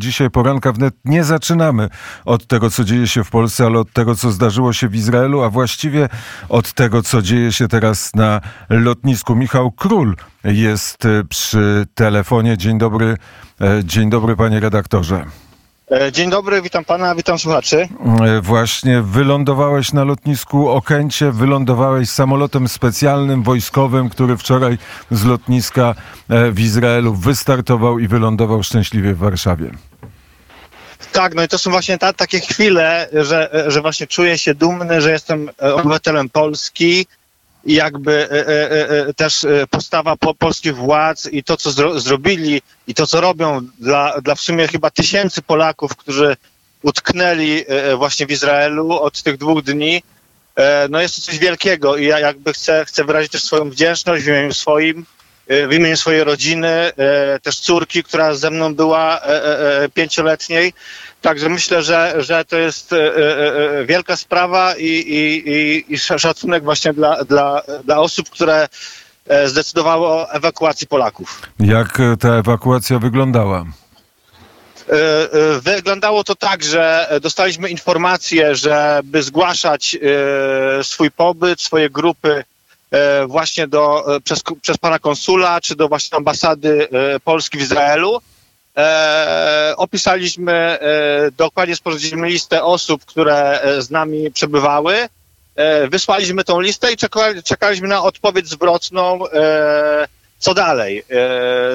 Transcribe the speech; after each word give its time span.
Dzisiaj 0.00 0.30
poranka 0.30 0.72
wnet 0.72 0.94
nie 1.04 1.24
zaczynamy 1.24 1.88
od 2.24 2.46
tego, 2.46 2.70
co 2.70 2.84
dzieje 2.84 3.06
się 3.06 3.24
w 3.24 3.30
Polsce, 3.30 3.66
ale 3.66 3.78
od 3.78 3.92
tego, 3.92 4.14
co 4.14 4.30
zdarzyło 4.30 4.72
się 4.72 4.88
w 4.88 4.94
Izraelu, 4.94 5.42
a 5.42 5.50
właściwie 5.50 6.08
od 6.48 6.72
tego, 6.72 7.02
co 7.02 7.22
dzieje 7.22 7.52
się 7.52 7.68
teraz 7.68 8.14
na 8.14 8.40
lotnisku. 8.70 9.34
Michał 9.36 9.70
Król 9.70 10.16
jest 10.44 11.04
e, 11.04 11.24
przy 11.24 11.86
telefonie. 11.94 12.58
Dzień 12.58 12.78
dobry, 12.78 13.16
e, 13.60 13.84
dzień 13.84 14.10
dobry 14.10 14.36
panie 14.36 14.60
redaktorze. 14.60 15.24
E, 15.90 16.12
dzień 16.12 16.30
dobry, 16.30 16.62
witam 16.62 16.84
pana, 16.84 17.14
witam 17.14 17.38
słuchaczy. 17.38 17.88
Właśnie 18.42 19.02
wylądowałeś 19.02 19.92
na 19.92 20.04
lotnisku 20.04 20.68
Okęcie, 20.68 21.32
wylądowałeś 21.32 22.10
samolotem 22.10 22.68
specjalnym, 22.68 23.42
wojskowym, 23.42 24.08
który 24.08 24.36
wczoraj 24.36 24.78
z 25.10 25.24
lotniska 25.24 25.94
w 26.28 26.60
Izraelu 26.60 27.14
wystartował 27.14 27.98
i 27.98 28.08
wylądował 28.08 28.62
szczęśliwie 28.62 29.14
w 29.14 29.18
Warszawie. 29.18 29.70
Tak, 31.12 31.34
no 31.34 31.42
i 31.42 31.48
to 31.48 31.58
są 31.58 31.70
właśnie 31.70 31.98
ta, 31.98 32.12
takie 32.12 32.40
chwile, 32.40 33.08
że, 33.12 33.64
że 33.66 33.80
właśnie 33.80 34.06
czuję 34.06 34.38
się 34.38 34.54
dumny, 34.54 35.00
że 35.00 35.10
jestem 35.10 35.50
obywatelem 35.58 36.28
Polski 36.28 37.06
i 37.64 37.74
jakby 37.74 38.28
e, 38.30 38.48
e, 38.48 38.88
e, 39.08 39.14
też 39.14 39.46
postawa 39.70 40.16
po, 40.16 40.34
polskich 40.34 40.76
władz 40.76 41.26
i 41.32 41.44
to, 41.44 41.56
co 41.56 41.70
zro, 41.70 42.00
zrobili 42.00 42.62
i 42.86 42.94
to, 42.94 43.06
co 43.06 43.20
robią 43.20 43.60
dla, 43.78 44.20
dla 44.20 44.34
w 44.34 44.40
sumie 44.40 44.68
chyba 44.68 44.90
tysięcy 44.90 45.42
Polaków, 45.42 45.96
którzy 45.96 46.36
utknęli 46.82 47.64
właśnie 47.96 48.26
w 48.26 48.30
Izraelu 48.30 48.92
od 48.92 49.22
tych 49.22 49.36
dwóch 49.36 49.62
dni, 49.62 50.02
no 50.90 51.00
jest 51.00 51.16
to 51.16 51.22
coś 51.22 51.38
wielkiego 51.38 51.96
i 51.96 52.06
ja 52.06 52.18
jakby 52.18 52.52
chcę, 52.52 52.84
chcę 52.84 53.04
wyrazić 53.04 53.32
też 53.32 53.44
swoją 53.44 53.70
wdzięczność 53.70 54.24
w 54.24 54.28
imieniu 54.28 54.54
swoim, 54.54 55.06
w 55.68 55.72
imieniu 55.72 55.96
swojej 55.96 56.24
rodziny, 56.24 56.92
też 57.42 57.60
córki, 57.60 58.02
która 58.04 58.34
ze 58.34 58.50
mną 58.50 58.74
była 58.74 59.20
pięcioletniej, 59.94 60.72
Także 61.22 61.48
myślę, 61.48 61.82
że, 61.82 62.14
że 62.18 62.44
to 62.44 62.56
jest 62.58 62.92
e, 62.92 62.96
e, 62.96 63.78
e, 63.78 63.84
wielka 63.84 64.16
sprawa 64.16 64.74
i, 64.76 64.86
i, 64.86 65.94
i 65.94 65.98
szacunek 65.98 66.64
właśnie 66.64 66.92
dla, 66.92 67.24
dla, 67.24 67.62
dla 67.84 67.98
osób, 67.98 68.30
które 68.30 68.68
zdecydowały 69.46 70.06
o 70.06 70.32
ewakuacji 70.32 70.86
Polaków. 70.86 71.42
Jak 71.60 71.98
ta 72.20 72.28
ewakuacja 72.28 72.98
wyglądała? 72.98 73.64
Wyglądało 75.62 76.24
to 76.24 76.34
tak, 76.34 76.64
że 76.64 77.08
dostaliśmy 77.22 77.70
informację, 77.70 78.54
żeby 78.54 79.22
zgłaszać 79.22 79.98
swój 80.82 81.10
pobyt, 81.10 81.60
swoje 81.60 81.90
grupy 81.90 82.44
właśnie 83.26 83.68
do, 83.68 84.04
przez, 84.24 84.42
przez 84.62 84.76
pana 84.76 84.98
konsula, 84.98 85.60
czy 85.60 85.76
do 85.76 85.88
właśnie 85.88 86.16
ambasady 86.16 86.88
Polski 87.24 87.58
w 87.58 87.62
Izraelu. 87.62 88.20
E, 88.76 89.74
opisaliśmy, 89.76 90.52
e, 90.52 91.30
dokładnie 91.36 91.76
sporządziliśmy 91.76 92.28
listę 92.28 92.64
osób, 92.64 93.04
które 93.04 93.60
e, 93.60 93.82
z 93.82 93.90
nami 93.90 94.30
przebywały. 94.30 95.08
E, 95.56 95.88
wysłaliśmy 95.88 96.44
tą 96.44 96.60
listę 96.60 96.92
i 96.92 96.96
czekali, 96.96 97.42
czekaliśmy 97.42 97.88
na 97.88 98.02
odpowiedź 98.02 98.48
zwrotną, 98.48 99.26
e, 99.28 100.08
co 100.38 100.54
dalej. 100.54 100.98
E, 100.98 101.04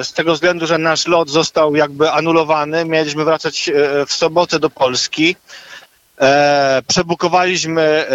z 0.04 0.12
tego 0.12 0.34
względu, 0.34 0.66
że 0.66 0.78
nasz 0.78 1.06
lot 1.06 1.30
został 1.30 1.76
jakby 1.76 2.10
anulowany, 2.10 2.84
mieliśmy 2.84 3.24
wracać 3.24 3.70
w 4.06 4.12
sobotę 4.12 4.58
do 4.58 4.70
Polski. 4.70 5.36
Przebukowaliśmy 6.88 8.06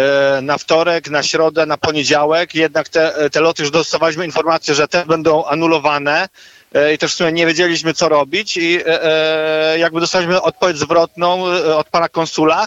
na 0.42 0.58
wtorek, 0.58 1.10
na 1.10 1.22
środę, 1.22 1.66
na 1.66 1.76
poniedziałek, 1.76 2.54
jednak 2.54 2.88
te, 2.88 3.30
te 3.30 3.40
loty 3.40 3.62
już 3.62 3.70
dostawaliśmy 3.70 4.24
informację, 4.24 4.74
że 4.74 4.88
te 4.88 5.06
będą 5.06 5.44
anulowane. 5.44 6.28
E, 6.74 6.94
i 6.94 6.98
też 6.98 7.12
w 7.12 7.16
sumie 7.16 7.32
nie 7.32 7.46
wiedzieliśmy, 7.46 7.94
co 7.94 8.08
robić 8.08 8.56
i 8.56 8.78
e, 8.80 9.04
e, 9.04 9.78
jakby 9.78 10.00
dostaliśmy 10.00 10.42
odpowiedź 10.42 10.76
zwrotną 10.76 11.44
od 11.76 11.88
pana 11.88 12.08
konsula, 12.08 12.66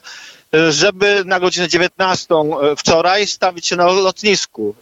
żeby 0.70 1.24
na 1.26 1.40
godzinę 1.40 1.68
19 1.68 2.36
wczoraj 2.78 3.28
stawić 3.28 3.68
się 3.68 3.76
na 3.76 3.86
lotnisku. 3.86 4.76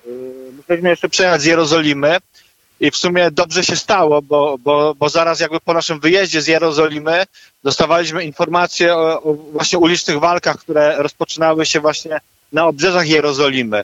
Musieliśmy 0.57 0.89
jeszcze 0.89 1.09
przejechać 1.09 1.41
z 1.41 1.45
Jerozolimy 1.45 2.17
i 2.79 2.91
w 2.91 2.97
sumie 2.97 3.31
dobrze 3.31 3.63
się 3.63 3.75
stało, 3.75 4.21
bo, 4.21 4.57
bo, 4.57 4.95
bo 4.95 5.09
zaraz 5.09 5.39
jakby 5.39 5.59
po 5.59 5.73
naszym 5.73 5.99
wyjeździe 5.99 6.41
z 6.41 6.47
Jerozolimy 6.47 7.23
dostawaliśmy 7.63 8.23
informacje 8.23 8.95
o, 8.95 9.21
o 9.23 9.33
właśnie 9.33 9.79
ulicznych 9.79 10.19
walkach, 10.19 10.57
które 10.57 10.97
rozpoczynały 10.97 11.65
się 11.65 11.79
właśnie 11.79 12.19
na 12.53 12.67
obrzeżach 12.67 13.07
Jerozolimy. 13.07 13.83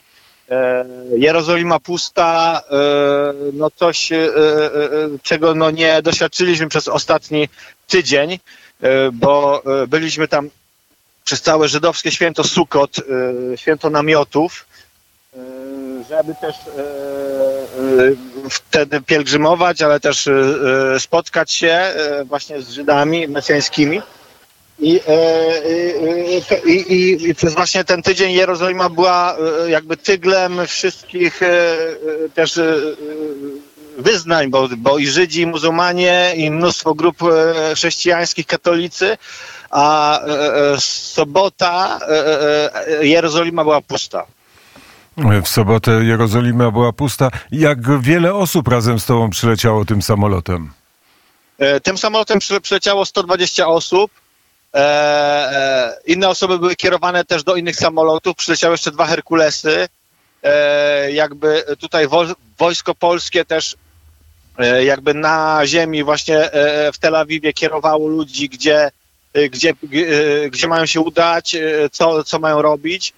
E, 0.51 0.85
Jerozolima 1.17 1.79
pusta, 1.79 2.61
e, 2.71 2.75
no 3.53 3.71
coś, 3.71 4.11
e, 4.11 4.29
czego 5.23 5.55
no 5.55 5.71
nie 5.71 6.01
doświadczyliśmy 6.01 6.69
przez 6.69 6.87
ostatni 6.87 7.49
tydzień, 7.87 8.39
bo 9.13 9.63
byliśmy 9.87 10.27
tam 10.27 10.49
przez 11.23 11.41
całe 11.41 11.67
żydowskie 11.67 12.11
święto 12.11 12.43
Sukot, 12.43 12.95
święto 13.55 13.89
namiotów, 13.89 14.65
żeby 16.09 16.35
też 16.41 16.55
wtedy 18.49 19.01
pielgrzymować, 19.01 19.81
ale 19.81 19.99
też 19.99 20.29
spotkać 20.99 21.51
się 21.51 21.93
właśnie 22.25 22.61
z 22.61 22.69
Żydami 22.69 23.27
mesjańskimi. 23.27 24.01
I, 24.79 24.99
i, 26.65 26.93
i, 26.93 27.29
I, 27.29 27.35
przez 27.35 27.53
właśnie 27.53 27.83
ten 27.83 28.01
tydzień 28.01 28.31
Jerozolima 28.31 28.89
była 28.89 29.37
jakby 29.67 29.97
tyglem 29.97 30.67
wszystkich 30.67 31.39
też 32.33 32.59
wyznań, 33.97 34.49
bo, 34.49 34.69
bo 34.77 34.97
i 34.97 35.07
Żydzi, 35.07 35.41
i 35.41 35.45
muzułmanie, 35.47 36.33
i 36.35 36.51
mnóstwo 36.51 36.93
grup 36.93 37.17
chrześcijańskich, 37.73 38.45
katolicy, 38.45 39.17
a 39.69 40.19
sobota 40.79 41.99
Jerozolima 43.01 43.63
była 43.63 43.81
pusta. 43.81 44.25
W 45.43 45.47
sobotę 45.47 45.91
Jerozolima 45.91 46.71
była 46.71 46.93
pusta. 46.93 47.31
Jak 47.51 48.01
wiele 48.01 48.33
osób 48.33 48.67
razem 48.67 48.99
z 48.99 49.05
tobą 49.05 49.29
przyleciało 49.29 49.85
tym 49.85 50.01
samolotem? 50.01 50.71
Tym 51.83 51.97
samolotem 51.97 52.39
przyleciało 52.61 53.05
120 53.05 53.67
osób. 53.67 54.11
E, 54.73 54.79
e, 54.79 55.97
inne 56.05 56.29
osoby 56.29 56.59
były 56.59 56.75
kierowane 56.75 57.25
też 57.25 57.43
do 57.43 57.55
innych 57.55 57.75
samolotów. 57.75 58.35
Przyleciały 58.35 58.73
jeszcze 58.73 58.91
dwa 58.91 59.05
Herkulesy. 59.05 59.87
E, 60.43 61.11
jakby 61.11 61.63
tutaj 61.79 62.07
wo, 62.07 62.25
wojsko 62.57 62.95
polskie 62.95 63.45
też 63.45 63.75
e, 64.57 64.83
jakby 64.83 65.13
na 65.13 65.61
ziemi 65.65 66.03
właśnie 66.03 66.51
e, 66.51 66.91
w 66.91 66.97
Tel 66.97 67.15
Awiwie 67.15 67.53
kierowało 67.53 68.07
ludzi, 68.07 68.49
gdzie, 68.49 68.91
e, 69.33 69.49
gdzie, 69.49 69.73
gdzie 70.51 70.67
mają 70.67 70.85
się 70.85 71.01
udać, 71.01 71.55
co, 71.91 72.23
co 72.23 72.39
mają 72.39 72.61
robić. 72.61 73.13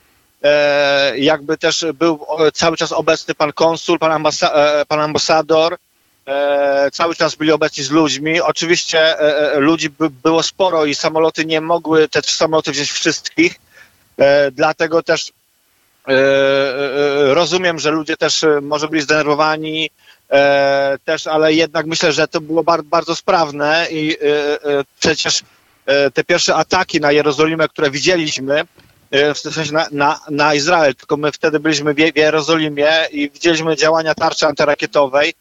Jakby 1.16 1.58
też 1.58 1.86
był 1.94 2.26
cały 2.54 2.78
czas 2.78 2.92
obecny 2.92 3.36
pan 3.36 3.54
konsul, 3.54 4.00
pan, 4.00 4.12
ambasa, 4.12 4.54
pan 4.88 5.00
ambasador, 5.00 5.78
E, 6.26 6.92
cały 6.92 7.16
czas 7.16 7.36
byli 7.36 7.52
obecni 7.52 7.84
z 7.84 7.92
ludźmi. 7.92 8.42
Oczywiście 8.42 9.00
e, 9.00 9.54
e, 9.54 9.60
ludzi 9.60 9.90
by 9.90 10.10
było 10.10 10.44
sporo 10.44 10.86
i 10.86 10.96
samoloty 10.96 11.46
nie 11.46 11.62
mogły, 11.62 12.08
te 12.08 12.22
trzy 12.22 12.36
samoloty 12.36 12.72
wziąć 12.72 12.92
wszystkich, 12.92 13.56
dlatego 14.52 15.04
też 15.04 15.32
rozumiem, 17.26 17.80
że 17.80 17.92
ludzie 17.92 18.18
też 18.18 18.46
może 18.62 18.88
byli 18.88 19.02
zdenerwowani, 19.02 19.90
też, 21.06 21.28
ale 21.28 21.54
jednak 21.54 21.86
myślę, 21.86 22.12
że 22.12 22.28
to 22.28 22.42
było 22.42 22.64
bardzo, 22.64 22.90
bardzo 22.90 23.16
sprawne 23.16 23.88
i 23.92 24.18
przecież 25.00 25.44
te 26.14 26.24
pierwsze 26.24 26.56
ataki 26.56 27.00
na 27.00 27.12
Jerozolimę, 27.12 27.68
które 27.68 27.92
widzieliśmy, 27.92 28.64
w 29.12 29.38
sensie 29.38 29.74
na, 29.74 29.88
na, 29.92 30.20
na 30.30 30.54
Izrael, 30.54 30.96
tylko 30.96 31.18
my 31.18 31.32
wtedy 31.32 31.60
byliśmy 31.60 31.94
w 31.94 31.98
Jerozolimie 32.16 32.92
i 33.12 33.30
widzieliśmy 33.30 33.76
działania 33.76 34.16
tarczy 34.16 34.48
antyrakietowej, 34.48 35.34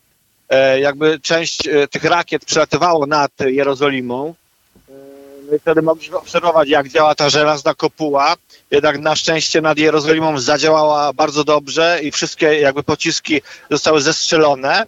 E, 0.51 0.81
jakby 0.81 1.21
część 1.21 1.69
e, 1.69 1.89
tych 1.89 2.05
rakiet 2.05 2.45
przelatywało 2.45 3.07
nad 3.07 3.33
Jerozolimą. 3.41 4.35
E, 4.89 4.93
no 5.53 5.59
wtedy 5.59 5.83
mogliśmy 5.83 6.17
obserwować, 6.17 6.69
jak 6.69 6.89
działa 6.89 7.15
ta 7.15 7.31
żelazna 7.31 7.75
kopuła. 7.75 8.37
Jednak 8.71 8.99
na 8.99 9.17
szczęście 9.17 9.61
nad 9.61 9.79
Jerozolimą 9.79 10.39
zadziałała 10.39 11.13
bardzo 11.13 11.45
dobrze 11.45 11.99
i 12.03 12.11
wszystkie 12.11 12.61
jakby 12.61 12.83
pociski 12.83 13.43
zostały 13.71 14.01
zestrzelone. 14.01 14.87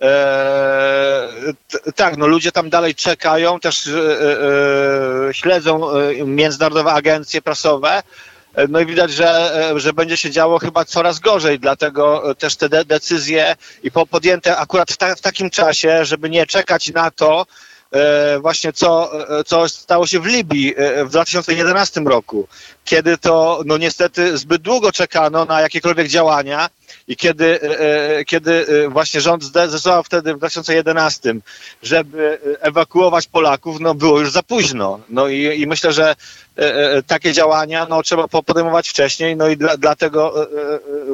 Eee, 0.00 1.54
tak, 1.94 2.16
no 2.16 2.26
ludzie 2.26 2.52
tam 2.52 2.70
dalej 2.70 2.94
czekają, 2.94 3.60
też 3.60 3.86
e, 3.86 3.90
e, 5.28 5.34
śledzą 5.34 5.90
e, 5.90 6.24
międzynarodowe 6.24 6.92
agencje 6.92 7.42
prasowe. 7.42 8.02
No 8.68 8.80
i 8.80 8.86
widać, 8.86 9.12
że, 9.12 9.52
że 9.76 9.92
będzie 9.92 10.16
się 10.16 10.30
działo 10.30 10.58
chyba 10.58 10.84
coraz 10.84 11.18
gorzej, 11.18 11.58
dlatego 11.60 12.34
też 12.34 12.56
te 12.56 12.68
de 12.68 12.84
decyzje 12.84 13.56
i 13.82 13.90
podjęte 13.90 14.56
akurat 14.56 14.92
w, 14.92 14.96
ta, 14.96 15.14
w 15.14 15.20
takim 15.20 15.50
czasie, 15.50 16.04
żeby 16.04 16.30
nie 16.30 16.46
czekać 16.46 16.92
na 16.92 17.10
to, 17.10 17.40
e, 17.40 17.75
właśnie 18.40 18.72
co, 18.72 19.10
e, 19.38 19.44
co 19.44 19.68
stało 19.68 20.06
się 20.06 20.20
w 20.20 20.26
Libii 20.26 20.74
e, 20.76 21.04
w 21.04 21.10
2011 21.10 22.00
roku, 22.00 22.48
kiedy 22.84 23.18
to 23.18 23.62
no 23.66 23.78
niestety 23.78 24.38
zbyt 24.38 24.62
długo 24.62 24.92
czekano 24.92 25.44
na 25.44 25.60
jakiekolwiek 25.60 26.08
działania 26.08 26.70
i 27.08 27.16
kiedy, 27.16 27.60
kiedy 28.26 28.66
właśnie 28.88 29.20
rząd 29.20 29.44
zdecydował 29.44 30.02
wtedy 30.02 30.34
w 30.34 30.38
2011, 30.38 31.34
żeby 31.82 32.38
ewakuować 32.60 33.26
Polaków, 33.26 33.80
no 33.80 33.94
było 33.94 34.20
już 34.20 34.32
za 34.32 34.42
późno. 34.42 35.00
No 35.08 35.28
i, 35.28 35.60
i 35.60 35.66
myślę, 35.66 35.92
że 35.92 36.16
takie 37.06 37.32
działania 37.32 37.86
no, 37.90 38.02
trzeba 38.02 38.28
podejmować 38.28 38.88
wcześniej, 38.88 39.36
no 39.36 39.48
i 39.48 39.56
dla, 39.56 39.76
dlatego 39.76 40.48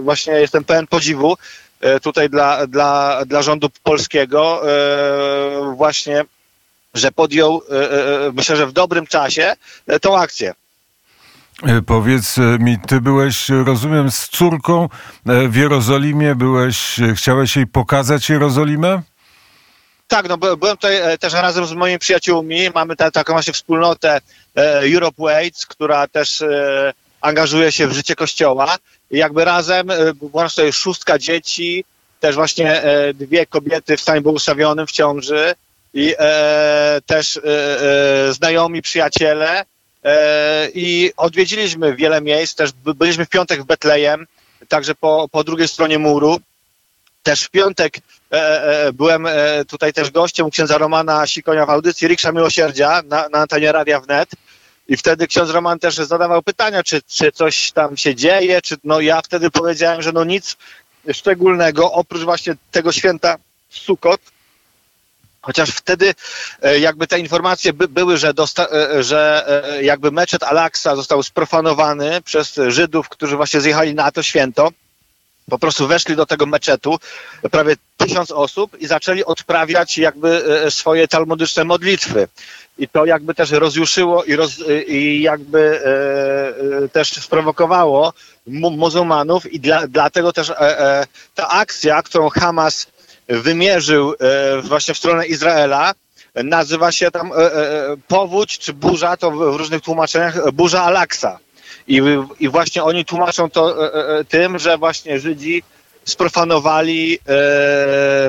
właśnie 0.03 0.33
jestem 0.33 0.65
pełen 0.65 0.87
podziwu 0.87 1.37
tutaj 2.03 2.31
dla, 2.31 2.67
dla, 2.67 3.23
dla 3.27 3.43
rządu 3.43 3.69
polskiego 3.83 4.63
właśnie 5.77 6.25
że 6.95 7.13
podjął, 7.13 7.63
e, 7.71 7.75
e, 7.75 8.27
e, 8.27 8.33
myślę, 8.33 8.57
że 8.57 8.67
w 8.67 8.73
dobrym 8.73 9.07
czasie 9.07 9.57
tą 10.01 10.19
akcję. 10.19 10.55
Powiedz 11.87 12.37
mi, 12.59 12.79
ty 12.89 13.01
byłeś, 13.01 13.49
rozumiem, 13.49 14.11
z 14.11 14.29
córką 14.29 14.89
w 15.27 15.57
Jerozolimie, 15.57 16.35
byłeś, 16.35 16.97
chciałeś 17.15 17.57
jej 17.57 17.67
pokazać 17.67 18.29
Jerozolimę? 18.29 19.03
Tak, 20.09 20.29
no 20.29 20.39
byłem 20.39 20.77
tutaj 20.77 21.19
też 21.21 21.33
razem 21.33 21.67
z 21.67 21.73
moimi 21.73 21.99
przyjaciółmi, 21.99 22.71
mamy 22.75 22.97
ta, 22.97 23.11
taką 23.11 23.33
właśnie 23.33 23.53
wspólnotę 23.53 24.21
Europe 24.95 25.23
Waits, 25.23 25.67
która 25.67 26.09
też 26.09 26.45
angażuje 27.21 27.73
się 27.73 27.87
w 27.87 27.93
życie 27.93 28.15
kościoła 28.15 28.77
i 29.11 29.19
jakby 29.19 29.45
razem, 29.45 29.89
była 30.15 30.49
tutaj 30.49 30.73
szóstka 30.73 31.19
dzieci, 31.19 31.85
też 32.21 32.35
właśnie 32.35 32.83
dwie 33.15 33.47
kobiety 33.47 33.97
w 33.97 34.01
stanie 34.01 34.21
błogosławionym 34.21 34.87
w 34.87 34.93
ciąży, 34.93 35.55
i 35.95 36.15
e, 36.19 37.01
też 37.07 37.37
e, 37.37 37.41
e, 38.29 38.33
znajomi, 38.33 38.83
przyjaciele 38.83 39.65
e, 40.05 40.69
i 40.75 41.13
odwiedziliśmy 41.17 41.97
wiele 41.97 42.21
miejsc, 42.21 42.55
też 42.55 42.73
byliśmy 42.73 43.27
w 43.27 43.29
piątek 43.29 43.63
w 43.63 43.67
Betlejem, 43.67 44.27
także 44.69 44.95
po, 44.95 45.29
po 45.31 45.45
drugiej 45.45 45.69
stronie 45.69 45.99
muru. 45.99 46.41
Też 47.23 47.45
w 47.45 47.51
piątek 47.51 47.99
e, 48.33 48.87
e, 48.87 48.93
byłem 48.93 49.27
tutaj 49.69 49.93
też 49.93 50.11
gościem 50.11 50.47
u 50.47 50.51
księdza 50.51 50.79
Romana 50.79 51.27
Sikonia 51.27 51.67
w 51.67 51.71
audycji 51.71 52.09
Riksza 52.09 52.33
Miłosierdzia 52.33 53.03
na, 53.09 53.29
na 53.29 53.39
antenie 53.39 53.73
Radia 53.73 54.01
Wnet. 54.01 54.31
I 54.89 54.97
wtedy 54.97 55.27
ksiądz 55.27 55.51
Roman 55.51 55.79
też 55.79 55.95
zadawał 55.95 56.43
pytania, 56.43 56.83
czy, 56.83 57.03
czy 57.03 57.33
coś 57.33 57.73
tam 57.73 57.97
się 57.97 58.15
dzieje, 58.15 58.63
czy 58.63 58.77
no 58.85 59.01
ja 59.01 59.23
wtedy 59.23 59.51
powiedziałem, 59.51 60.03
że 60.03 60.13
no 60.13 60.25
nic 60.25 60.57
szczególnego, 61.13 61.93
oprócz 61.93 62.23
właśnie 62.23 62.55
tego 62.71 62.93
święta 62.93 63.37
Sukot, 63.71 64.21
Chociaż 65.43 65.71
wtedy 65.71 66.15
e, 66.63 66.79
jakby 66.79 67.07
te 67.07 67.19
informacje 67.19 67.73
by, 67.73 67.89
były, 67.89 68.17
że, 68.17 68.35
dosta, 68.35 68.67
e, 68.71 69.03
że 69.03 69.45
e, 69.65 69.83
jakby 69.83 70.11
meczet 70.11 70.43
Al-Aqsa 70.43 70.97
został 70.97 71.23
sprofanowany 71.23 72.23
przez 72.23 72.61
Żydów, 72.69 73.09
którzy 73.09 73.37
właśnie 73.37 73.61
zjechali 73.61 73.95
na 73.95 74.13
to 74.13 74.23
święto. 74.23 74.69
Po 75.51 75.59
prostu 75.59 75.87
weszli 75.87 76.17
do 76.17 76.27
tego 76.27 76.47
meczetu 76.47 76.99
prawie 77.51 77.77
tysiąc 77.97 78.31
osób 78.31 78.81
i 78.81 78.87
zaczęli 78.87 79.25
odprawiać 79.25 79.99
jakby 79.99 80.45
swoje 80.71 81.09
talmudyczne 81.09 81.65
modlitwy. 81.65 82.29
I 82.79 82.89
to 82.89 83.05
jakby 83.07 83.35
też 83.35 83.51
rozjuszyło 83.51 84.25
i, 84.25 84.37
roz, 84.37 84.53
i 84.87 85.23
jakby 85.23 85.81
e, 86.85 86.89
też 86.89 87.13
sprowokowało 87.13 88.13
muzułmanów 88.47 89.53
i 89.53 89.61
dla, 89.61 89.87
dlatego 89.89 90.33
też 90.33 90.51
e, 90.51 90.61
e, 90.61 91.07
ta 91.35 91.49
akcja, 91.49 92.03
którą 92.03 92.29
Hamas 92.29 92.87
wymierzył 93.29 94.15
e, 94.21 94.63
właśnie 94.63 94.95
w 94.95 94.99
stronę 94.99 95.27
Izraela. 95.27 95.95
Nazywa 96.35 96.93
się 96.93 97.11
tam 97.11 97.33
e, 97.33 97.37
e, 97.37 97.97
powódź 98.09 98.59
czy 98.59 98.73
burza, 98.73 99.17
to 99.17 99.31
w 99.31 99.57
różnych 99.57 99.83
tłumaczeniach, 99.83 100.51
burza 100.51 100.83
Alaksa. 100.83 101.39
I, 101.89 102.03
I 102.41 102.49
właśnie 102.49 102.85
oni 102.85 103.05
tłumaczą 103.05 103.51
to 103.51 103.77
tym, 104.29 104.59
że 104.59 104.79
właśnie 104.79 105.21
Żydzi 105.21 105.63
sprofanowali 106.05 107.19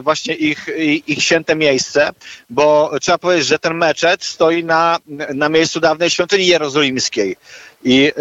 właśnie 0.02 0.36
ich, 0.36 0.68
ich 1.08 1.24
święte 1.24 1.56
miejsce, 1.56 2.10
bo 2.50 2.92
trzeba 3.02 3.18
powiedzieć, 3.18 3.48
że 3.48 3.60
ten 3.60 3.74
meczet 3.74 4.24
stoi 4.24 4.64
na, 4.64 5.00
na 5.34 5.50
miejscu 5.50 5.80
dawnej 5.80 6.10
świątyni 6.10 6.48
jerozolimskiej. 6.48 7.36
I 7.84 8.12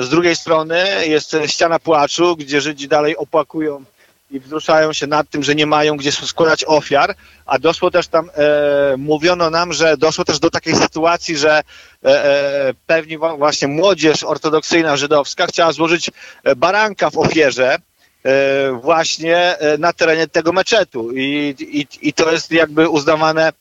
z 0.00 0.08
drugiej 0.08 0.36
strony 0.36 0.84
jest 1.06 1.36
ściana 1.46 1.78
płaczu, 1.78 2.36
gdzie 2.36 2.60
Żydzi 2.60 2.88
dalej 2.88 3.16
opłakują 3.16 3.84
i 4.30 4.40
wzruszają 4.40 4.92
się 4.92 5.06
nad 5.06 5.30
tym, 5.30 5.42
że 5.42 5.54
nie 5.54 5.66
mają 5.66 5.96
gdzie 5.96 6.12
składać 6.12 6.64
ofiar, 6.64 7.14
a 7.46 7.58
doszło 7.58 7.90
też 7.90 8.08
tam, 8.08 8.30
e, 8.34 8.96
mówiono 8.96 9.50
nam, 9.50 9.72
że 9.72 9.96
doszło 9.96 10.24
też 10.24 10.38
do 10.38 10.50
takiej 10.50 10.76
sytuacji, 10.76 11.36
że 11.36 11.58
e, 11.58 11.62
e, 12.04 12.74
pewnie 12.86 13.18
właśnie 13.18 13.68
młodzież 13.68 14.24
ortodoksyjna 14.24 14.96
żydowska 14.96 15.46
chciała 15.46 15.72
złożyć 15.72 16.10
e, 16.44 16.56
baranka 16.56 17.10
w 17.10 17.18
ofierze 17.18 17.76
e, 18.24 18.72
właśnie 18.72 19.58
e, 19.58 19.78
na 19.78 19.92
terenie 19.92 20.28
tego 20.28 20.52
meczetu. 20.52 21.12
I, 21.12 21.54
i, 21.60 22.08
i 22.08 22.12
to 22.12 22.32
jest 22.32 22.52
jakby 22.52 22.88
uznawane 22.88 23.52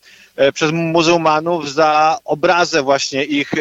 przez 0.54 0.72
muzułmanów 0.72 1.74
za 1.74 2.20
obrazę 2.26 2.82
właśnie 2.82 3.24
ich 3.24 3.52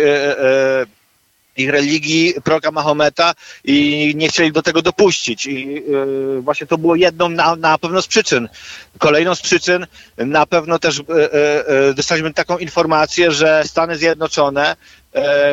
ich 1.56 1.70
religii, 1.70 2.34
proroka 2.44 2.70
Mahometa 2.70 3.34
i 3.64 4.12
nie 4.16 4.28
chcieli 4.28 4.52
do 4.52 4.62
tego 4.62 4.82
dopuścić. 4.82 5.46
I 5.46 5.74
yy, 5.74 6.40
właśnie 6.40 6.66
to 6.66 6.78
było 6.78 6.94
jedną 6.94 7.28
na, 7.28 7.56
na 7.56 7.78
pewno 7.78 8.02
z 8.02 8.06
przyczyn. 8.06 8.48
Kolejną 8.98 9.34
z 9.34 9.42
przyczyn 9.42 9.86
na 10.16 10.46
pewno 10.46 10.78
też 10.78 10.98
yy, 10.98 11.04
yy, 11.86 11.94
dostaliśmy 11.94 12.34
taką 12.34 12.58
informację, 12.58 13.32
że 13.32 13.62
Stany 13.66 13.96
Zjednoczone 13.96 14.76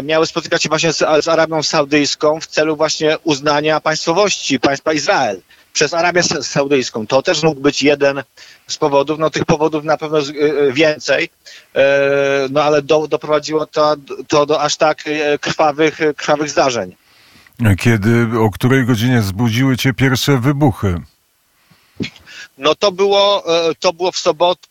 miały 0.03 0.27
spotykać 0.27 0.63
się 0.63 0.69
właśnie 0.69 0.94
z, 0.94 0.98
z 0.98 1.27
Arabią 1.27 1.63
Saudyjską 1.63 2.39
w 2.39 2.48
celu 2.48 2.75
właśnie 2.75 3.18
uznania 3.24 3.80
państwowości 3.80 4.59
państwa 4.59 4.94
Izrael 4.94 5.42
przez 5.74 5.94
Arabię 5.94 6.24
Saudyjską. 6.24 7.08
To 7.08 7.22
też 7.22 7.44
mógł 7.44 7.62
być 7.62 7.84
jeden 7.84 8.24
z 8.68 8.78
powodów, 8.78 9.20
no 9.20 9.30
tych 9.30 9.46
powodów 9.46 9.84
na 9.84 9.98
pewno 9.98 10.20
y, 10.20 10.24
y, 10.24 10.74
więcej, 10.74 11.30
e, 11.76 11.82
no 12.52 12.64
ale 12.64 12.82
do, 12.82 13.08
doprowadziło 13.08 13.66
to, 13.66 13.96
to 14.28 14.46
do 14.46 14.62
aż 14.62 14.78
tak 14.78 15.04
e, 15.08 15.38
krwawych, 15.40 16.00
krwawych 16.18 16.50
zdarzeń. 16.50 16.96
Kiedy, 17.80 18.28
o 18.40 18.52
której 18.52 18.86
godzinie 18.86 19.22
zbudziły 19.22 19.78
cię 19.78 19.94
pierwsze 19.94 20.38
wybuchy? 20.38 20.96
No 22.58 22.76
to 22.76 22.92
było, 22.92 23.44
e, 23.70 23.76
to 23.76 23.94
było 23.94 24.12
w 24.12 24.18
sobotę, 24.18 24.68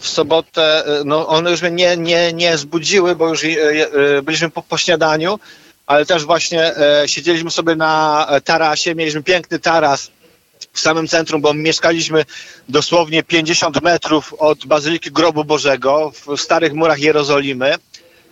w 0.00 0.08
sobotę, 0.08 0.84
no 1.04 1.28
one 1.28 1.50
już 1.50 1.62
mnie 1.62 1.70
nie, 1.70 1.96
nie, 1.96 2.32
nie 2.32 2.58
zbudziły, 2.58 3.16
bo 3.16 3.28
już 3.28 3.42
byliśmy 4.22 4.50
po, 4.50 4.62
po 4.62 4.78
śniadaniu, 4.78 5.38
ale 5.86 6.06
też 6.06 6.24
właśnie 6.24 6.76
e, 6.76 7.08
siedzieliśmy 7.08 7.50
sobie 7.50 7.76
na 7.76 8.26
e, 8.30 8.40
tarasie, 8.40 8.94
mieliśmy 8.94 9.22
piękny 9.22 9.58
taras 9.58 10.10
w 10.72 10.80
samym 10.80 11.08
centrum, 11.08 11.40
bo 11.40 11.54
mieszkaliśmy 11.54 12.24
dosłownie 12.68 13.22
50 13.22 13.82
metrów 13.82 14.34
od 14.38 14.66
Bazyliki 14.66 15.10
Grobu 15.10 15.44
Bożego 15.44 16.12
w 16.26 16.40
starych 16.40 16.72
murach 16.72 17.00
Jerozolimy. 17.00 17.74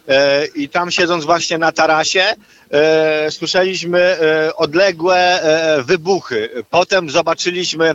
E, 0.08 0.46
I 0.46 0.68
tam 0.68 0.90
siedząc 0.90 1.24
właśnie 1.24 1.58
na 1.58 1.72
tarasie, 1.72 2.34
e, 2.70 3.30
słyszeliśmy 3.30 4.00
e, 4.00 4.56
odległe 4.56 5.42
e, 5.42 5.82
wybuchy. 5.82 6.50
Potem 6.70 7.10
zobaczyliśmy 7.10 7.94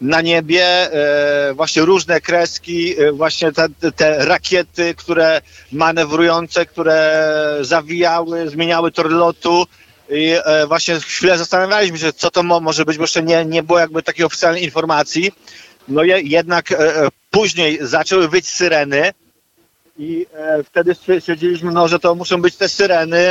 na 0.00 0.20
niebie 0.20 0.66
e, 0.66 1.54
właśnie 1.54 1.82
różne 1.82 2.20
kreski, 2.20 3.00
e, 3.00 3.12
właśnie 3.12 3.52
te, 3.52 3.68
te, 3.96 4.24
rakiety, 4.24 4.94
które 4.94 5.40
manewrujące, 5.72 6.66
które 6.66 7.28
zawijały, 7.60 8.50
zmieniały 8.50 8.92
tor 8.92 9.10
lotu. 9.10 9.66
I 10.10 10.34
e, 10.44 10.66
właśnie 10.66 11.00
chwilę 11.00 11.38
zastanawialiśmy 11.38 11.98
się, 11.98 12.12
co 12.12 12.30
to 12.30 12.42
może 12.42 12.84
być, 12.84 12.96
bo 12.96 13.02
jeszcze 13.04 13.22
nie, 13.22 13.44
nie 13.44 13.62
było 13.62 13.78
jakby 13.78 14.02
takiej 14.02 14.24
oficjalnej 14.24 14.64
informacji. 14.64 15.32
No 15.88 16.02
je, 16.02 16.20
jednak 16.20 16.68
później 17.30 17.78
zaczęły 17.80 18.28
wyć 18.28 18.48
syreny, 18.48 19.12
i 19.98 20.26
wtedy 20.64 20.94
stwierdziliśmy, 20.94 21.72
no, 21.72 21.88
że 21.88 21.98
to 21.98 22.14
muszą 22.14 22.42
być 22.42 22.56
te 22.56 22.68
syreny 22.68 23.28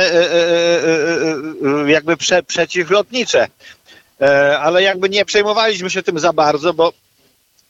jakby 1.86 2.16
prze, 2.16 2.42
przeciwlotnicze. 2.42 3.48
E, 4.20 4.58
ale 4.58 4.82
jakby 4.82 5.08
nie 5.08 5.24
przejmowaliśmy 5.24 5.90
się 5.90 6.02
tym 6.02 6.18
za 6.18 6.32
bardzo, 6.32 6.74
bo, 6.74 6.92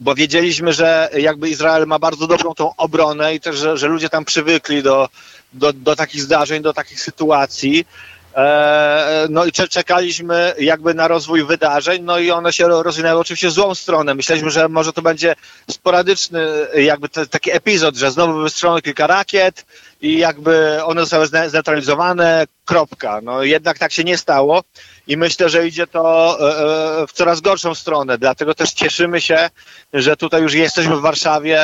bo 0.00 0.14
wiedzieliśmy, 0.14 0.72
że 0.72 1.10
jakby 1.18 1.48
Izrael 1.48 1.86
ma 1.86 1.98
bardzo 1.98 2.26
dobrą 2.26 2.54
tą 2.54 2.76
obronę 2.76 3.34
i 3.34 3.40
też, 3.40 3.56
że, 3.56 3.76
że 3.76 3.86
ludzie 3.86 4.08
tam 4.08 4.24
przywykli 4.24 4.82
do, 4.82 5.08
do, 5.52 5.72
do 5.72 5.96
takich 5.96 6.22
zdarzeń, 6.22 6.62
do 6.62 6.72
takich 6.72 7.00
sytuacji. 7.00 7.86
E, 8.34 9.26
no 9.30 9.44
i 9.44 9.52
czekaliśmy 9.52 10.54
jakby 10.58 10.94
na 10.94 11.08
rozwój 11.08 11.44
wydarzeń, 11.44 12.02
no 12.02 12.18
i 12.18 12.30
one 12.30 12.52
się 12.52 12.68
rozwinęły 12.68 13.20
oczywiście 13.20 13.48
w 13.48 13.52
złą 13.52 13.74
stronę. 13.74 14.14
Myśleliśmy, 14.14 14.50
że 14.50 14.68
może 14.68 14.92
to 14.92 15.02
będzie 15.02 15.34
sporadyczny 15.70 16.48
jakby 16.74 17.08
te, 17.08 17.26
taki 17.26 17.50
epizod, 17.50 17.96
że 17.96 18.10
znowu 18.10 18.38
wystrzelono 18.42 18.80
kilka 18.80 19.06
rakiet 19.06 19.66
i 20.00 20.18
jakby 20.18 20.84
one 20.84 21.00
zostały 21.00 21.26
zneutralizowane, 21.26 22.46
kropka. 22.64 23.20
No 23.22 23.42
jednak 23.42 23.78
tak 23.78 23.92
się 23.92 24.04
nie 24.04 24.18
stało 24.18 24.62
i 25.06 25.16
myślę, 25.16 25.48
że 25.48 25.68
idzie 25.68 25.86
to 25.86 26.36
e, 26.40 27.02
e, 27.02 27.06
w 27.06 27.12
coraz 27.12 27.40
gorszą 27.40 27.74
stronę, 27.74 28.18
dlatego 28.18 28.54
też 28.54 28.72
cieszymy 28.72 29.20
się, 29.20 29.50
że 29.92 30.16
tutaj 30.16 30.42
już 30.42 30.54
jesteśmy 30.54 30.96
w 30.96 31.00
Warszawie, 31.00 31.60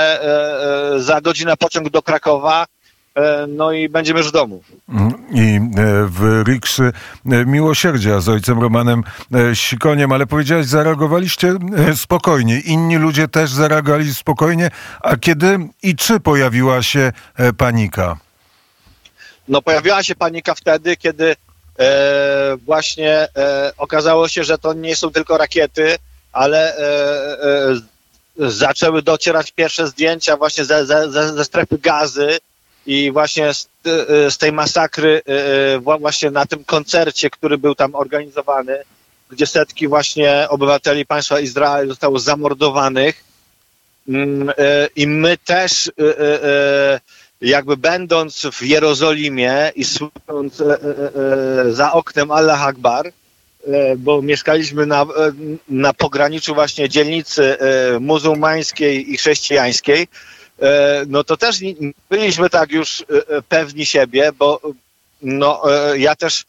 za 0.96 1.20
godzinę 1.20 1.56
pociąg 1.56 1.90
do 1.90 2.02
Krakowa, 2.02 2.66
no 3.48 3.72
i 3.72 3.88
będziemy 3.88 4.18
już 4.18 4.28
w 4.28 4.32
domu. 4.32 4.62
Mm, 4.88 5.12
I 5.32 5.56
e, 5.56 5.60
w 6.06 6.42
Rikszy 6.46 6.82
e, 6.82 7.44
miłosierdzia 7.44 8.20
z 8.20 8.28
ojcem 8.28 8.60
Romanem 8.62 9.02
Sikoniem, 9.54 10.12
ale 10.12 10.26
powiedziałeś, 10.26 10.66
zareagowaliście 10.66 11.54
spokojnie. 11.94 12.60
Inni 12.60 12.96
ludzie 12.96 13.28
też 13.28 13.50
zareagowali 13.50 14.14
spokojnie. 14.14 14.70
A 15.00 15.16
kiedy 15.16 15.58
i 15.82 15.96
czy 15.96 16.20
pojawiła 16.20 16.82
się 16.82 17.12
panika? 17.56 18.16
No 19.50 19.62
pojawiła 19.62 20.02
się 20.02 20.14
panika 20.14 20.54
wtedy, 20.54 20.96
kiedy 20.96 21.36
e, 21.78 22.56
właśnie 22.56 23.28
e, 23.36 23.72
okazało 23.76 24.28
się, 24.28 24.44
że 24.44 24.58
to 24.58 24.72
nie 24.72 24.96
są 24.96 25.10
tylko 25.10 25.38
rakiety, 25.38 25.98
ale 26.32 26.76
e, 26.76 28.50
zaczęły 28.50 29.02
docierać 29.02 29.52
pierwsze 29.52 29.86
zdjęcia 29.86 30.36
właśnie 30.36 30.64
ze, 30.64 30.86
ze, 30.86 31.10
ze 31.10 31.44
strefy 31.44 31.78
gazy, 31.78 32.38
i 32.86 33.12
właśnie 33.12 33.54
z, 33.54 33.68
z 34.28 34.38
tej 34.38 34.52
masakry 34.52 35.22
e, 35.26 35.78
właśnie 35.98 36.30
na 36.30 36.46
tym 36.46 36.64
koncercie, 36.64 37.30
który 37.30 37.58
był 37.58 37.74
tam 37.74 37.94
organizowany, 37.94 38.78
gdzie 39.30 39.46
setki 39.46 39.88
właśnie 39.88 40.46
obywateli 40.48 41.06
państwa 41.06 41.40
Izrael 41.40 41.88
zostało 41.88 42.18
zamordowanych. 42.18 43.24
Mm, 44.08 44.50
i 44.96 45.06
my 45.06 45.36
też 45.36 45.90
jakby 47.40 47.76
będąc 47.76 48.46
w 48.52 48.62
Jerozolimie 48.62 49.72
i 49.76 49.84
słysząc 49.84 50.62
za 51.70 51.92
oknem 51.92 52.30
Allah 52.30 52.62
Akbar, 52.62 53.12
bo 53.98 54.22
mieszkaliśmy 54.22 54.86
na, 54.86 55.06
na 55.68 55.92
pograniczu 55.94 56.54
właśnie 56.54 56.88
dzielnicy 56.88 57.56
muzułmańskiej 58.00 59.12
i 59.12 59.16
chrześcijańskiej, 59.16 60.08
no 61.06 61.24
to 61.24 61.36
też 61.36 61.56
byliśmy 62.10 62.50
tak 62.50 62.72
już 62.72 63.00
e, 63.00 63.04
e, 63.36 63.42
pewni 63.42 63.86
siebie, 63.86 64.30
bo 64.38 64.60
no, 65.22 65.62
ja 65.96 66.16
też 66.16 66.44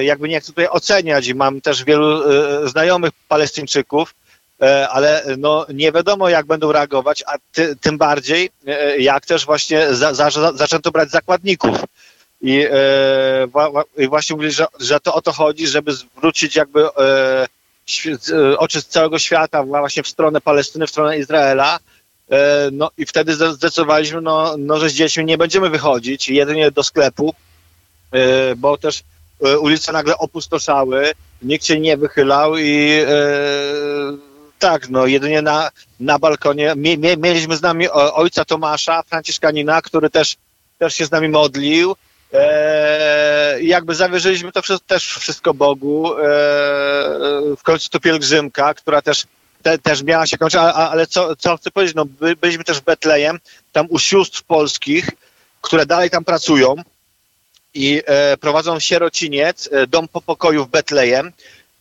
jakby 0.00 0.28
nie 0.28 0.40
chcę 0.40 0.46
tutaj 0.46 0.68
oceniać 0.68 1.26
i 1.26 1.34
mam 1.34 1.60
też 1.60 1.84
wielu 1.84 2.22
znajomych 2.68 3.10
palestyńczyków, 3.28 4.14
ale 4.90 5.24
no, 5.38 5.66
nie 5.74 5.92
wiadomo 5.92 6.28
jak 6.28 6.46
będą 6.46 6.72
reagować, 6.72 7.24
a 7.26 7.34
ty, 7.52 7.76
tym 7.76 7.98
bardziej 7.98 8.50
jak 8.98 9.26
też 9.26 9.46
właśnie 9.46 9.94
za, 9.94 10.14
za, 10.14 10.30
zaczęto 10.54 10.90
brać 10.90 11.10
zakładników. 11.10 11.78
I, 12.42 12.66
i 13.96 14.08
właśnie 14.08 14.36
mówili, 14.36 14.52
że, 14.52 14.66
że 14.80 15.00
to 15.00 15.14
o 15.14 15.22
to 15.22 15.32
chodzi, 15.32 15.66
żeby 15.66 15.92
zwrócić 15.92 16.56
jakby 16.56 16.94
oczy 18.58 18.80
z 18.80 18.86
całego 18.86 19.18
świata 19.18 19.62
właśnie 19.62 20.02
w 20.02 20.08
stronę 20.08 20.40
Palestyny, 20.40 20.86
w 20.86 20.90
stronę 20.90 21.18
Izraela, 21.18 21.78
E, 21.78 21.89
no 22.72 22.90
i 22.96 23.06
wtedy 23.06 23.34
zdecydowaliśmy, 23.34 24.20
no, 24.20 24.54
no, 24.58 24.78
że 24.78 24.88
z 24.88 24.92
dziećmi 24.92 25.24
nie 25.24 25.38
będziemy 25.38 25.70
wychodzić, 25.70 26.28
jedynie 26.28 26.70
do 26.70 26.82
sklepu, 26.82 27.34
e, 28.12 28.56
bo 28.56 28.78
też 28.78 29.02
e, 29.44 29.58
ulice 29.58 29.92
nagle 29.92 30.18
opustoszały, 30.18 31.12
nikt 31.42 31.64
się 31.64 31.80
nie 31.80 31.96
wychylał 31.96 32.58
i 32.58 33.04
tak, 34.60 34.88
no 34.88 35.06
jedynie 35.06 35.42
na, 35.42 35.70
na 36.00 36.18
balkonie. 36.18 36.74
mieliśmy 37.18 37.56
z 37.56 37.62
nami 37.62 37.88
ojca 37.90 38.44
Tomasza, 38.44 39.02
Franciszkanina, 39.02 39.82
który 39.82 40.10
też, 40.10 40.36
też 40.78 40.94
się 40.94 41.06
z 41.06 41.10
nami 41.10 41.28
modlił. 41.28 41.96
E, 42.32 43.62
jakby 43.62 43.94
zawierzyliśmy 43.94 44.52
to 44.52 44.62
też 44.86 45.18
wszystko 45.18 45.54
Bogu. 45.54 46.18
E, 46.18 46.22
w 47.56 47.62
końcu 47.62 47.90
to 47.90 48.00
pielgrzymka, 48.00 48.74
która 48.74 49.02
też 49.02 49.26
te, 49.62 49.78
też 49.78 50.02
miała 50.02 50.26
się 50.26 50.38
kończyć, 50.38 50.60
ale 50.74 51.06
co, 51.06 51.36
co 51.36 51.56
chcę 51.56 51.70
powiedzieć, 51.70 51.96
no 51.96 52.04
by, 52.04 52.36
byliśmy 52.36 52.64
też 52.64 52.78
w 52.78 52.84
Betlejem, 52.84 53.38
tam 53.72 53.86
u 53.88 53.98
sióstr 53.98 54.42
polskich, 54.42 55.10
które 55.60 55.86
dalej 55.86 56.10
tam 56.10 56.24
pracują 56.24 56.74
i 57.74 58.02
e, 58.06 58.36
prowadzą 58.36 58.80
sierociniec, 58.80 59.68
e, 59.72 59.86
dom 59.86 60.08
po 60.08 60.20
pokoju 60.20 60.64
w 60.64 60.70
Betlejem. 60.70 61.32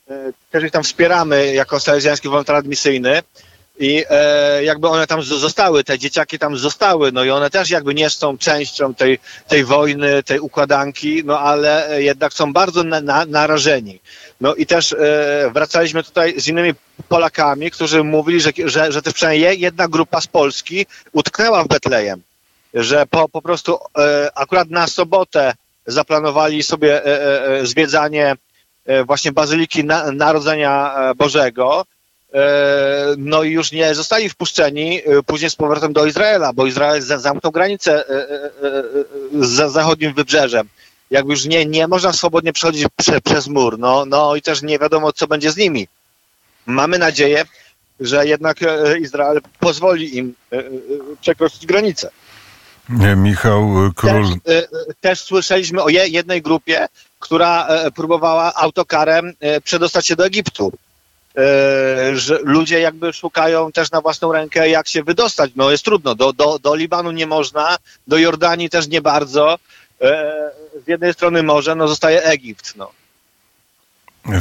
E, 0.10 0.32
też 0.52 0.64
ich 0.64 0.72
tam 0.72 0.84
wspieramy 0.84 1.54
jako 1.54 1.80
salezjański 1.80 2.30
wolontariat 2.30 2.66
misyjny 2.66 3.22
i 3.80 4.06
e, 4.10 4.64
jakby 4.64 4.88
one 4.88 5.08
tam 5.08 5.24
zostały, 5.24 5.84
te 5.84 6.00
dzieciaki 6.00 6.40
tam 6.40 6.58
zostały, 6.58 7.12
no 7.12 7.24
i 7.24 7.30
one 7.30 7.50
też 7.50 7.70
jakby 7.70 7.94
nie 7.94 8.10
są 8.10 8.38
częścią 8.38 8.94
tej, 8.96 9.20
tej 9.48 9.66
wojny, 9.66 10.24
tej 10.24 10.40
układanki, 10.40 11.22
no 11.26 11.40
ale 11.40 11.88
jednak 11.98 12.34
są 12.34 12.54
bardzo 12.54 12.84
na, 12.84 13.02
na, 13.02 13.26
narażeni. 13.26 14.00
No 14.42 14.56
i 14.56 14.66
też 14.66 14.94
e, 14.94 15.52
wracaliśmy 15.54 16.04
tutaj 16.04 16.42
z 16.42 16.48
innymi 16.48 16.74
Polakami, 17.10 17.72
którzy 17.72 18.04
mówili, 18.04 18.42
że, 18.42 18.52
że, 18.66 18.92
że 18.92 19.02
też 19.02 19.14
przynajmniej 19.14 19.60
jedna 19.60 19.88
grupa 19.88 20.22
z 20.22 20.28
Polski 20.28 20.86
utknęła 21.12 21.64
w 21.64 21.68
Betlejem, 21.68 22.22
że 22.74 23.06
po, 23.06 23.30
po 23.30 23.42
prostu 23.42 23.80
e, 23.98 24.32
akurat 24.36 24.70
na 24.70 24.88
sobotę 24.88 25.54
zaplanowali 25.86 26.64
sobie 26.64 27.06
e, 27.06 27.60
e, 27.60 27.66
zwiedzanie 27.66 28.36
e, 28.86 29.04
właśnie 29.04 29.32
Bazyliki 29.32 29.84
na, 29.84 30.12
Narodzenia 30.12 30.96
Bożego, 31.16 31.86
E, 32.34 33.16
no 33.18 33.44
i 33.44 33.52
już 33.52 33.72
nie 33.72 33.96
zostali 33.96 34.30
wpuszczeni 34.30 35.02
e, 35.06 35.24
później 35.24 35.50
z 35.50 35.56
powrotem 35.56 35.94
do 35.94 36.06
Izraela, 36.06 36.54
bo 36.54 36.66
Izrael 36.66 37.02
zamknął 37.02 37.52
granicę 37.52 38.10
e, 38.10 38.28
za 39.34 39.70
zachodnim 39.70 40.14
wybrzeżem. 40.14 40.68
Jakby 41.12 41.34
już 41.34 41.46
nie, 41.46 41.66
nie 41.66 41.88
można 41.88 42.14
swobodnie 42.14 42.54
przechodzić 42.54 42.88
prze, 42.96 43.22
przez 43.22 43.48
mur. 43.48 43.80
No, 43.80 44.06
no 44.06 44.36
i 44.36 44.42
też 44.42 44.62
nie 44.62 44.80
wiadomo, 44.80 45.14
co 45.14 45.28
będzie 45.28 45.52
z 45.52 45.58
nimi. 45.58 45.88
Mamy 46.66 46.98
nadzieję, 46.98 47.46
że 48.00 48.28
jednak 48.28 48.58
Izrael 49.02 49.42
pozwoli 49.60 50.18
im 50.18 50.34
przekroczyć 51.22 51.66
granicę. 51.66 52.10
Michał 53.16 53.92
Król. 53.96 54.40
Też, 54.44 54.66
też 55.02 55.22
słyszeliśmy 55.22 55.84
o 55.84 55.90
jednej 55.90 56.42
grupie, 56.42 56.88
która 57.20 57.68
próbowała 57.96 58.54
autokarem 58.54 59.34
przedostać 59.64 60.08
się 60.08 60.16
do 60.16 60.26
Egiptu. 60.26 60.72
E, 61.38 62.18
że 62.18 62.40
ludzie 62.44 62.80
jakby 62.80 63.14
szukają 63.14 63.72
też 63.72 63.92
na 63.92 64.02
własną 64.02 64.32
rękę, 64.32 64.70
jak 64.70 64.88
się 64.88 65.04
wydostać. 65.04 65.52
No 65.56 65.72
jest 65.72 65.86
trudno. 65.86 66.16
Do, 66.16 66.34
do, 66.34 66.60
do 66.60 66.76
Libanu 66.76 67.12
nie 67.12 67.28
można, 67.28 67.78
do 68.08 68.18
Jordanii 68.18 68.70
też 68.70 68.88
nie 68.88 69.02
bardzo. 69.02 69.58
E, 70.02 70.52
z 70.86 70.88
jednej 70.88 71.14
strony 71.14 71.44
może, 71.44 71.76
no 71.76 71.88
zostaje 71.88 72.24
Egipt. 72.24 72.76
No. 72.76 72.92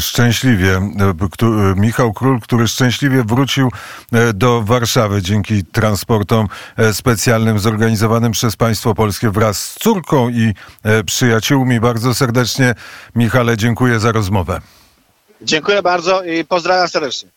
Szczęśliwie. 0.01 0.77
E, 0.77 1.15
Michał 1.77 2.13
Król, 2.13 2.41
który 2.41 2.69
szczęśliwie 2.69 3.25
wrócił 3.25 3.71
do 4.35 4.63
Warszawy 4.63 5.23
dzięki 5.23 5.65
transportom 5.65 6.49
specjalnym 6.93 7.59
zorganizowanym 7.59 8.33
przez 8.33 8.57
państwo 8.57 8.95
polskie 8.95 9.31
wraz 9.31 9.65
z 9.65 9.75
córką 9.75 10.29
i 10.29 10.55
przyjaciółmi. 11.07 11.81
Bardzo 11.81 12.15
serdecznie, 12.15 12.75
Michale, 13.15 13.57
dziękuję 13.57 14.01
za 14.01 14.13
rozmowę. 14.13 14.61
Dziękuję 15.43 15.83
bardzo 15.83 16.23
i 16.23 16.45
pozdrawiam 16.45 16.89
serdecznie. 16.89 17.29